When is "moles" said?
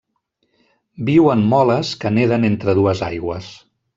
1.51-1.93